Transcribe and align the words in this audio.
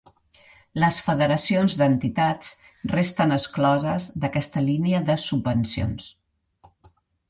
Les 0.83 0.95
federacions 1.09 1.75
d'entitats 1.81 2.49
resten 2.95 3.37
excloses 3.39 4.11
d'aquesta 4.25 4.67
línia 4.69 5.07
de 5.13 5.23
subvencions. 5.29 6.13